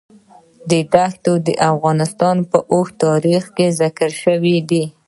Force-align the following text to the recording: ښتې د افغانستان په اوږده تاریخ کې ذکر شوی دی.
ښتې 0.55 1.33
د 1.45 1.47
افغانستان 1.71 2.37
په 2.49 2.57
اوږده 2.71 2.99
تاریخ 3.05 3.43
کې 3.55 3.67
ذکر 3.79 4.09
شوی 4.23 4.57
دی. 4.69 4.83